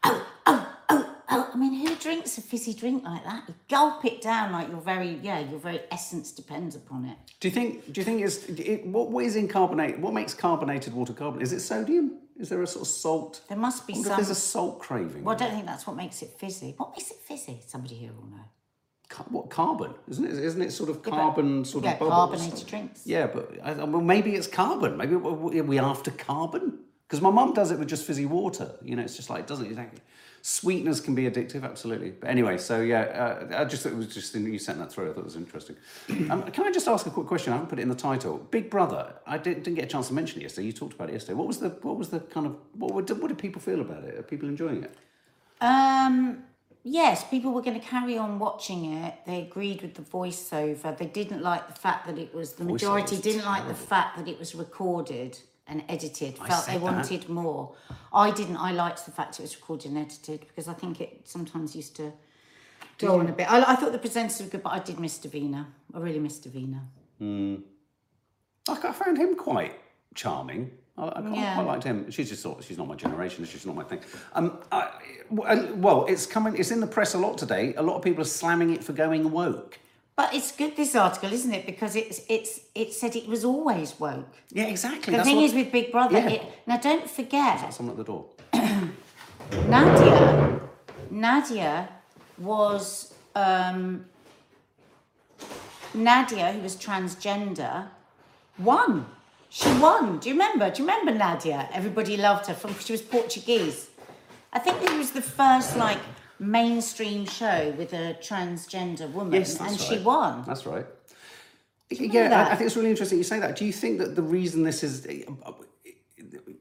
[0.04, 1.50] Oh, oh, oh, oh.
[1.52, 3.42] I mean, who drinks a fizzy drink like that?
[3.48, 7.16] You gulp it down like your very yeah, your very essence depends upon it.
[7.40, 7.92] Do you think?
[7.92, 9.10] Do you think it's it, what?
[9.10, 9.98] What is in carbonate?
[9.98, 11.42] What makes carbonated water carbonate?
[11.42, 12.18] Is it sodium?
[12.38, 13.40] Is there a sort of salt?
[13.48, 14.10] There must be some.
[14.10, 15.22] if there's a salt craving.
[15.24, 16.74] Well, I don't think that's what makes it fizzy.
[16.76, 17.60] What makes it fizzy?
[17.66, 18.44] Somebody here will know.
[19.08, 19.94] Ca- what carbon?
[20.08, 20.32] Isn't it?
[20.32, 22.40] Isn't it sort of carbon sort yeah, of bubbles?
[22.40, 23.06] carbonated drinks.
[23.06, 24.96] Yeah, but I, well, maybe it's carbon.
[24.96, 26.80] Maybe we- we- are we after carbon?
[27.06, 28.72] Because my mum does it with just fizzy water.
[28.82, 30.00] You know, it's just like it doesn't exactly.
[30.46, 32.10] Sweeteners can be addictive, absolutely.
[32.10, 33.00] But anyway, so yeah,
[33.50, 35.08] uh, I just it was just you sent that through.
[35.08, 35.74] I thought it was interesting.
[36.30, 37.54] um, can I just ask a quick question?
[37.54, 38.36] I haven't put it in the title.
[38.50, 39.14] Big Brother.
[39.26, 40.66] I didn't, didn't get a chance to mention it yesterday.
[40.66, 41.32] You talked about it yesterday.
[41.32, 44.04] What was the what was the kind of what would, what did people feel about
[44.04, 44.18] it?
[44.18, 44.94] Are people enjoying it?
[45.62, 46.44] Um,
[46.82, 49.14] yes, people were going to carry on watching it.
[49.26, 50.94] They agreed with the voiceover.
[50.98, 53.86] They didn't like the fact that it was the majority Voiceover's didn't like the terrible.
[53.86, 56.36] fact that it was recorded and edited.
[56.38, 56.82] Felt they that.
[56.82, 57.74] wanted more.
[58.12, 58.56] I didn't.
[58.56, 61.96] I liked the fact it was recorded and edited because I think it sometimes used
[61.96, 62.12] to
[62.98, 63.50] go on a bit.
[63.50, 65.66] I, I thought the presenters were good, but I did miss Davina.
[65.94, 66.80] I really missed Davina.
[68.68, 69.78] Like I found him quite
[70.14, 70.70] charming.
[70.96, 71.54] I, I quite, Yeah.
[71.54, 72.10] quite liked him.
[72.10, 73.44] She's just sort she's not my generation.
[73.44, 74.00] Just not my thing.
[74.34, 74.90] Um, I,
[75.30, 76.56] well, it's coming.
[76.56, 77.74] It's in the press a lot today.
[77.76, 79.78] A lot of people are slamming it for going woke.
[80.16, 81.66] But it's good this article, isn't it?
[81.66, 84.32] Because it's it's it said it was always woke.
[84.50, 85.10] Yeah, exactly.
[85.10, 86.28] The That's thing what- is with Big Brother, Yeah.
[86.30, 88.26] it, now don't forget, someone at the door.
[89.68, 90.60] Nadia,
[91.10, 91.88] Nadia
[92.38, 94.04] was um,
[95.94, 97.88] Nadia, who was transgender,
[98.58, 99.06] won.
[99.48, 100.18] She won.
[100.18, 100.70] Do you remember?
[100.70, 101.68] Do you remember Nadia?
[101.72, 102.54] Everybody loved her.
[102.54, 103.88] From she was Portuguese.
[104.52, 105.98] I think it was the first like
[106.44, 109.80] mainstream show with a transgender woman, Yes, and right.
[109.80, 110.44] she won.
[110.46, 110.86] That's right.
[111.90, 112.52] Yeah, I, that?
[112.52, 113.56] I think it's really interesting you say that.
[113.56, 115.06] Do you think that the reason this is,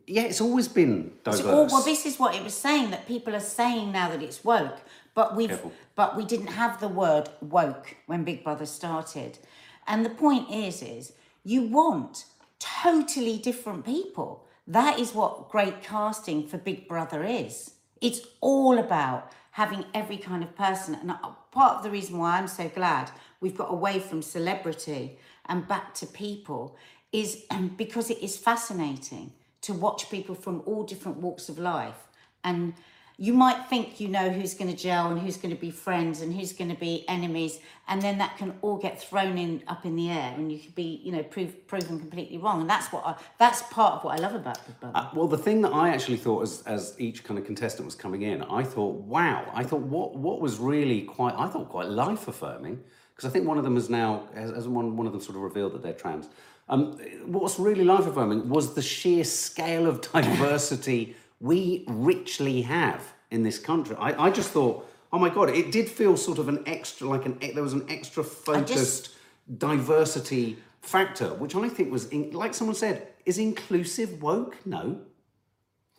[0.05, 1.39] yeah, it's always been diverse.
[1.41, 4.43] So, well, this is what it was saying that people are saying now that it's
[4.43, 4.79] woke,
[5.15, 5.71] but we've Careful.
[5.95, 9.39] but we didn't have the word woke when Big Brother started.
[9.87, 12.25] And the point is, is you want
[12.59, 14.45] totally different people.
[14.67, 17.71] That is what great casting for Big Brother is.
[18.01, 20.95] It's all about having every kind of person.
[20.95, 21.17] And uh,
[21.51, 25.93] part of the reason why I'm so glad we've got away from celebrity and back
[25.95, 26.75] to people
[27.11, 27.43] is
[27.77, 32.07] because it is fascinating to watch people from all different walks of life.
[32.43, 32.73] And
[33.17, 36.21] you might think you know who's going to gel and who's going to be friends
[36.21, 39.85] and who's going to be enemies, and then that can all get thrown in up
[39.85, 42.61] in the air, and you could be, you know, prove, proven completely wrong.
[42.61, 44.97] And that's what I, that's part of what I love about Big Brother.
[44.97, 47.95] Uh, well, the thing that I actually thought as, as each kind of contestant was
[47.95, 51.89] coming in, I thought, wow, I thought what what was really quite, I thought quite
[51.89, 52.83] life affirming.
[53.15, 55.35] because I think one of them has now, has, has one, one of them sort
[55.35, 56.29] of revealed that they're trans.
[56.69, 56.93] Um,
[57.25, 63.59] what's really life affirming was the sheer scale of diversity we richly have in this
[63.59, 63.97] country.
[63.99, 67.25] I, I just thought, oh my God, it did feel sort of an extra, like
[67.25, 69.09] an, there was an extra focused
[69.57, 74.55] diversity factor, which I think was, in, like someone said, is inclusive woke?
[74.65, 75.01] No.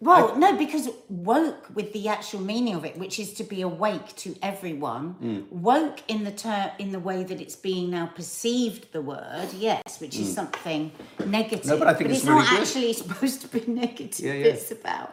[0.04, 4.08] Well, no, because woke with the actual meaning of it, which is to be awake
[4.24, 5.50] to everyone, Mm.
[5.50, 9.82] woke in the ter- in the way that it's being now perceived, the word, yes,
[10.02, 10.92] which is something
[11.26, 11.64] negative.
[11.64, 11.68] Mm.
[11.72, 12.60] No, but I think it's it's really not good.
[12.60, 14.24] actually supposed to be negative.
[14.26, 14.52] Yeah, yeah.
[14.54, 15.10] It's about.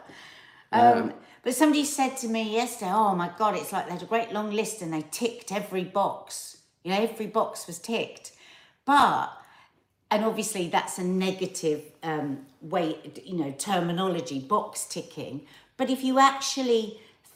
[0.72, 4.12] Um, but somebody said to me yesterday, "Oh my God, it's like they had a
[4.14, 6.58] great long list and they ticked every box.
[6.84, 8.26] You know, every box was ticked,
[8.84, 9.28] but."
[10.12, 12.28] And obviously that's a negative um,
[12.74, 12.86] way,
[13.24, 15.34] you know, terminology, box ticking.
[15.78, 16.84] But if you actually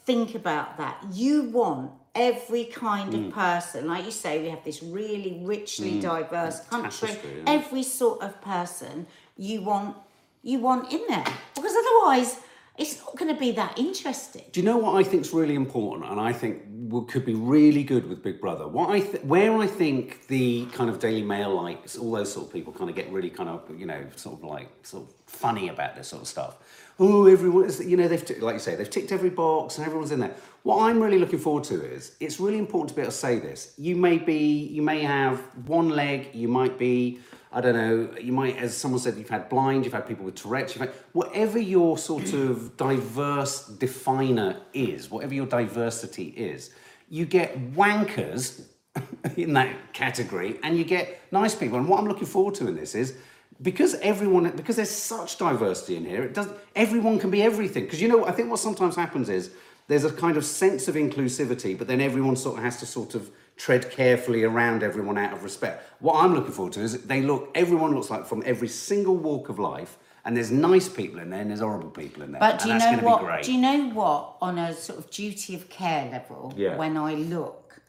[0.05, 1.91] think about that, you want
[2.29, 3.17] every kind Mm.
[3.27, 7.09] of person, like you say, we have this really richly diverse country.
[7.09, 7.55] Yeah.
[7.57, 9.07] Every sort of person
[9.49, 9.95] you want,
[10.43, 12.29] you want in there, because otherwise
[12.77, 14.43] it's not going to be that interesting.
[14.51, 16.61] Do you know what I think is really important, and I think
[17.07, 18.67] could be really good with Big Brother?
[18.67, 22.47] What I th- where I think the kind of Daily Mail likes all those sort
[22.47, 25.13] of people kind of get really kind of you know sort of like sort of
[25.25, 26.57] funny about this sort of stuff.
[26.99, 29.85] Oh, everyone is you know they've t- like you say they've ticked every box and
[29.85, 30.35] everyone's in there.
[30.63, 33.39] What I'm really looking forward to is it's really important to be able to say
[33.39, 33.73] this.
[33.77, 37.19] You may be you may have one leg, you might be
[37.51, 40.35] I don't know, you might, as someone said, you've had blind, you've had people with
[40.35, 46.71] Tourette's, you've had, whatever your sort of diverse definer is, whatever your diversity is,
[47.09, 48.63] you get wankers
[49.37, 51.77] in that category and you get nice people.
[51.77, 53.17] And what I'm looking forward to in this is
[53.61, 57.85] because everyone, because there's such diversity in here, it does, everyone can be everything.
[57.85, 59.51] Because you know, I think what sometimes happens is
[59.87, 63.15] there's a kind of sense of inclusivity, but then everyone sort of has to sort
[63.15, 65.83] of tread carefully around everyone out of respect.
[65.99, 69.49] What I'm looking forward to is they look, everyone looks like from every single walk
[69.49, 72.39] of life, and there's nice people in there and there's horrible people in there.
[72.39, 73.43] But do you know what?
[73.43, 74.35] Do you know what?
[74.41, 76.75] On a sort of duty of care level, Yeah.
[76.75, 77.79] when I look,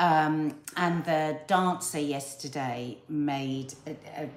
[0.00, 4.28] um, and the dancer yesterday made a, a,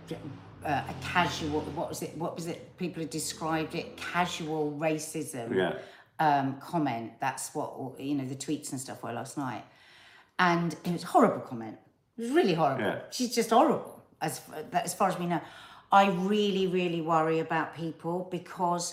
[0.65, 1.61] a, a casual.
[1.61, 2.17] What was it?
[2.17, 2.77] What was it?
[2.77, 5.55] People have described it casual racism.
[5.55, 5.77] Yeah.
[6.19, 7.13] Um, comment.
[7.19, 8.25] That's what you know.
[8.25, 9.63] The tweets and stuff were last night,
[10.41, 11.77] and it was a horrible comment.
[12.17, 12.83] It was really horrible.
[12.83, 12.99] Yeah.
[13.11, 14.41] She's just horrible, as
[14.73, 15.41] as far as we know.
[15.91, 18.85] I really, really worry about people because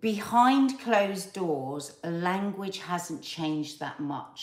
[0.00, 4.40] behind closed doors, language hasn't changed that much.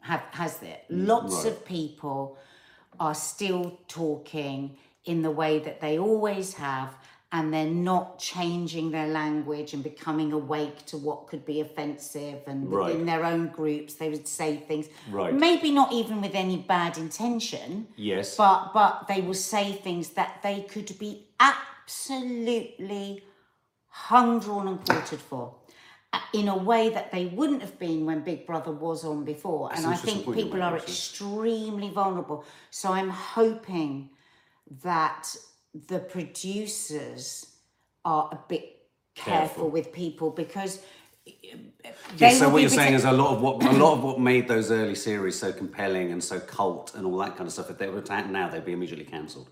[0.00, 0.80] Have, has there?
[0.90, 1.46] Mm, Lots right.
[1.46, 2.36] of people
[3.00, 6.90] are still talking in the way that they always have,
[7.32, 12.40] and they're not changing their language and becoming awake to what could be offensive.
[12.46, 12.86] And Right.
[12.90, 15.34] within their own groups, they would say things, Right.
[15.34, 18.36] maybe not even with any bad intention, Yes.
[18.36, 23.24] but but they will say things that they could be absolutely
[23.88, 25.54] hung, drawn, and quartered for.
[26.12, 29.72] uh, In a way that they wouldn't have been when Big Brother was on before.
[29.72, 32.44] and I think people are extremely vulnerable.
[32.70, 34.10] So I'm hoping
[34.82, 35.36] that
[35.88, 37.46] the producers
[38.04, 39.70] are a bit careful, Careful.
[39.70, 40.80] with people because
[42.16, 44.46] Yeah, so what you're saying is a lot of what a lot of what made
[44.48, 47.70] those early series so compelling and so cult and all that kind of stuff.
[47.70, 49.48] If they were to act now, they'd be immediately cancelled.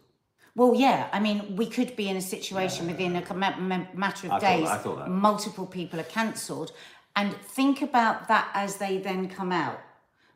[0.55, 1.09] Well, yeah.
[1.13, 4.39] I mean, we could be in a situation within a ma- ma- matter of I
[4.41, 4.69] thought days.
[4.83, 5.09] thought that.
[5.09, 6.73] Multiple people are cancelled,
[7.17, 9.81] and think about that as they then come out,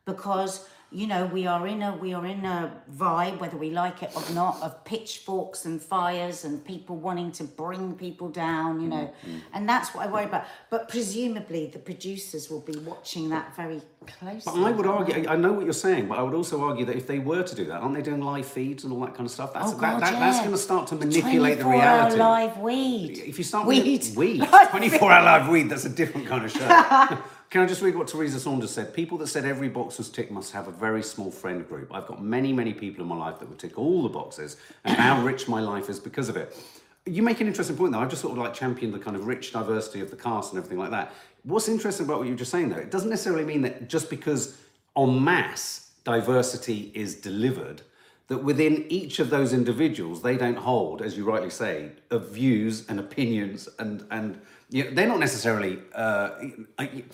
[0.07, 0.66] because
[1.00, 2.59] you know we are in a we are in a
[3.04, 7.44] vibe, whether we like it or not, of pitchforks and fires and people wanting to
[7.44, 8.80] bring people down.
[8.82, 10.44] You know, Mm, and that's what I worry about.
[10.70, 13.80] But presumably, the producers will be watching that very
[14.18, 14.40] closely.
[14.46, 16.96] But I would argue, I know what you're saying, but I would also argue that
[16.96, 19.26] if they were to do that, aren't they doing live feeds and all that kind
[19.26, 19.52] of stuff?
[19.54, 20.44] That's, Oh, that, God, that, that's yeah.
[20.44, 22.16] going to start to manipulate the 24 hour reality.
[22.18, 23.18] live weed.
[23.26, 26.44] If you start weed, with weed, Live 24 hour live weed, that's a different kind
[26.44, 27.18] of show.
[27.48, 28.92] Can I just read what Teresa Saunders said?
[28.92, 31.94] People that said every box was ticked must have a very small friend group.
[31.94, 34.96] I've got many, many people in my life that would tick all the boxes, and
[34.96, 36.56] how rich my life is because of it.
[37.04, 38.00] You make an interesting point, though.
[38.00, 40.59] I've just sort of like championed the kind of rich diversity of the cast and
[40.59, 41.12] everything like that.
[41.44, 44.11] What's interesting about what you were just saying, though, it doesn't necessarily mean that just
[44.11, 44.59] because
[44.96, 47.82] en masse diversity is delivered,
[48.26, 52.84] that within each of those individuals they don't hold, as you rightly say, of views
[52.88, 55.78] and opinions and and you know, they're not necessarily.
[55.94, 56.30] Uh,
[56.76, 57.05] I-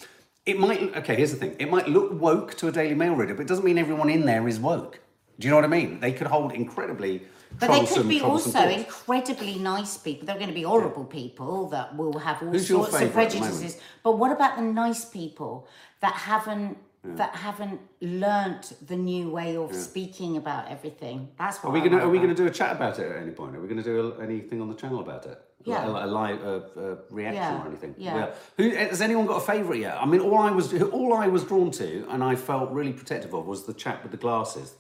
[0.47, 1.17] it might okay.
[1.17, 3.65] Here's the thing: it might look woke to a Daily Mail reader, but it doesn't
[3.65, 5.01] mean everyone in there is woke.
[5.39, 6.01] Do you know what I mean?
[6.01, 7.23] They could hold incredibly.
[7.59, 8.75] But they could be also thoughts.
[8.75, 10.27] incredibly nice people.
[10.27, 13.33] They're going to be horrible people that will have all Who's sorts of favourite at
[13.33, 13.79] the prejudices.
[14.03, 15.69] But what about the nice people
[16.01, 21.29] that haven't that haven't learnt the new way of speaking about everything.
[21.37, 23.33] That's what Are we gonna Are we gonna do a chat about it at any
[23.33, 23.57] point?
[23.57, 25.43] Are we gonna do a, anything on the channel about it?
[25.65, 25.87] Yeah.
[25.87, 27.95] A, a live uh, uh, reaction Yeah, or anything?
[27.99, 28.35] yeah.
[28.57, 29.97] Who has anyone got a favourite yet?
[30.01, 33.35] I mean, all I was all I was drawn to, and I felt really protective
[33.35, 34.75] of, was the chap with the glasses,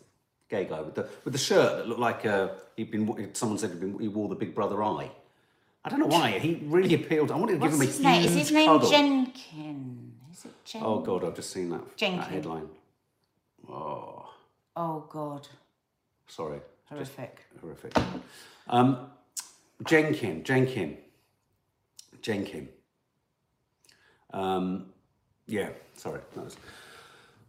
[0.48, 3.30] gay guy with the with the shirt that looked like uh, he'd been.
[3.34, 5.10] Someone said he'd been, he wore the Big Brother eye.
[5.84, 6.38] I don't know why.
[6.38, 7.30] He really appealed.
[7.32, 8.24] I wanted to What's give him a his huge name?
[8.24, 8.90] Is his name cuddle.
[8.90, 10.12] Jenkin?
[10.32, 10.78] Is it?
[10.82, 12.22] Oh God, I've just seen that, that Jenkin.
[12.32, 12.68] headline.
[13.68, 14.28] Oh,
[14.76, 15.46] Oh God,
[16.26, 16.58] sorry.
[16.96, 17.40] Just horrific.
[17.60, 17.92] horrific.
[18.68, 19.10] Um,
[19.84, 20.98] Jenkin, Jenkin,
[22.20, 22.68] Jenkin.
[24.32, 24.86] Um,
[25.46, 26.20] yeah, sorry.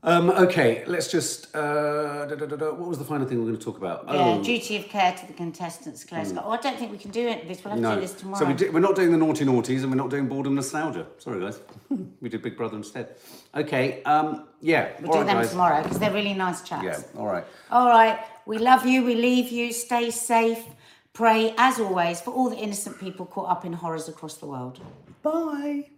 [0.06, 1.56] Um, okay, let's just.
[1.56, 4.04] Uh, da, da, da, what was the final thing we are going to talk about?
[4.08, 6.44] Yeah, oh, duty of care to the contestants, Claire Scott.
[6.46, 7.48] Oh, I don't think we can do it.
[7.48, 7.96] This we'll have to no.
[7.96, 8.58] do this tomorrow.
[8.58, 11.08] So we we're not doing the naughty naughties and we're not doing boredom nostalgia.
[11.20, 11.62] Sorry, guys.
[12.22, 13.16] we did Big Brother instead.
[13.56, 14.92] Okay, um, yeah.
[15.00, 15.52] we'll all do right, them guys.
[15.52, 16.84] tomorrow because they're really nice chats.
[16.84, 17.46] Yeah, all right.
[17.72, 18.20] All right.
[18.46, 19.06] We love you.
[19.06, 19.72] We leave you.
[19.72, 20.66] Stay safe.
[21.14, 24.80] Pray, as always, for all the innocent people caught up in horrors across the world.
[25.22, 25.93] Bye.